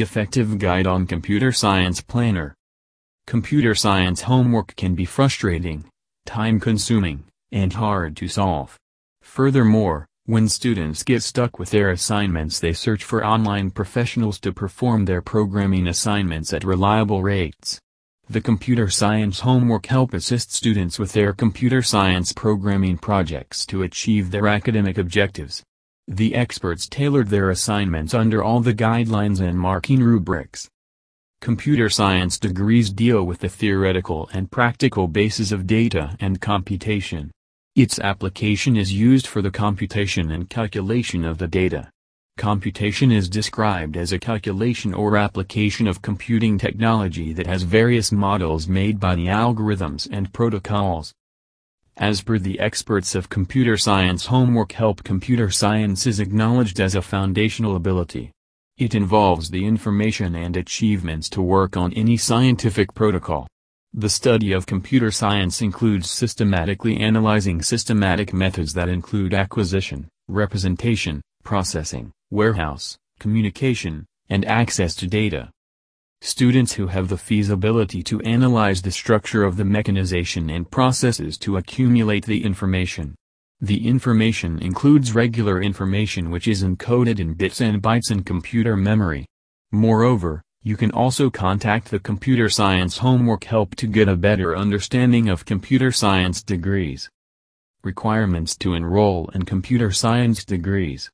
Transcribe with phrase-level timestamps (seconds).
[0.00, 2.54] Effective Guide on Computer Science Planner
[3.26, 5.84] Computer science homework can be frustrating,
[6.26, 8.76] time-consuming, and hard to solve.
[9.22, 15.04] Furthermore, when students get stuck with their assignments they search for online professionals to perform
[15.04, 17.80] their programming assignments at reliable rates.
[18.28, 24.30] The Computer Science Homework Help assists students with their computer science programming projects to achieve
[24.30, 25.64] their academic objectives.
[26.08, 30.68] The experts tailored their assignments under all the guidelines and marking rubrics.
[31.40, 37.30] Computer science degrees deal with the theoretical and practical basis of data and computation.
[37.76, 41.90] Its application is used for the computation and calculation of the data.
[42.36, 48.66] Computation is described as a calculation or application of computing technology that has various models
[48.66, 51.14] made by the algorithms and protocols.
[52.00, 57.02] As per the experts of computer science homework help computer science is acknowledged as a
[57.02, 58.32] foundational ability.
[58.78, 63.46] It involves the information and achievements to work on any scientific protocol.
[63.92, 72.12] The study of computer science includes systematically analyzing systematic methods that include acquisition, representation, processing,
[72.30, 75.50] warehouse, communication, and access to data.
[76.22, 81.56] Students who have the feasibility to analyze the structure of the mechanization and processes to
[81.56, 83.14] accumulate the information.
[83.62, 89.24] The information includes regular information which is encoded in bits and bytes in computer memory.
[89.72, 95.30] Moreover, you can also contact the Computer Science Homework Help to get a better understanding
[95.30, 97.08] of computer science degrees.
[97.82, 101.10] Requirements to enroll in computer science degrees.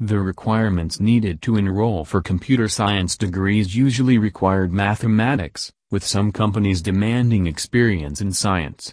[0.00, 6.82] The requirements needed to enroll for computer science degrees usually required mathematics, with some companies
[6.82, 8.92] demanding experience in science.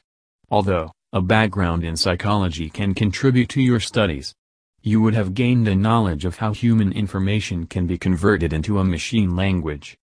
[0.50, 4.34] Although, a background in psychology can contribute to your studies.
[4.82, 8.86] You would have gained a knowledge of how human information can be converted into a
[8.86, 9.98] machine language.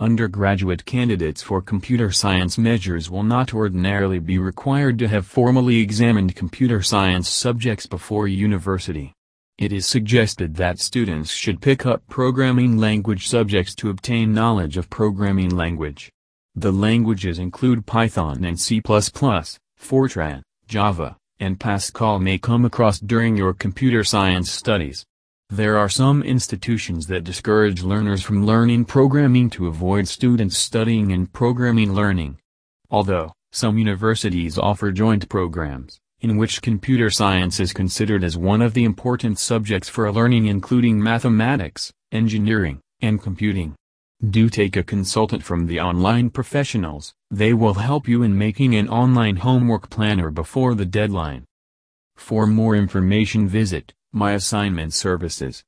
[0.00, 6.34] Undergraduate candidates for computer science measures will not ordinarily be required to have formally examined
[6.34, 9.14] computer science subjects before university.
[9.56, 14.90] It is suggested that students should pick up programming language subjects to obtain knowledge of
[14.90, 16.10] programming language.
[16.56, 23.54] The languages include Python and C++, Fortran, Java, and Pascal may come across during your
[23.54, 25.04] computer science studies.
[25.50, 31.28] There are some institutions that discourage learners from learning programming to avoid students studying in
[31.28, 32.38] programming learning.
[32.90, 38.72] Although, some universities offer joint programs in which computer science is considered as one of
[38.72, 43.74] the important subjects for learning including mathematics, engineering, and computing.
[44.30, 48.88] Do take a consultant from the online professionals, they will help you in making an
[48.88, 51.44] online homework planner before the deadline.
[52.16, 55.62] For more information visit, My Assignment Services.